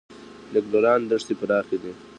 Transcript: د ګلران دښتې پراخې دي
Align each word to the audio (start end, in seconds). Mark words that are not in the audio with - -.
د 0.53 0.55
ګلران 0.71 1.01
دښتې 1.09 1.33
پراخې 1.39 1.77
دي 1.83 1.91